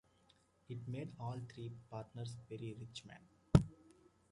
[0.67, 3.67] It made all three partners very rich men.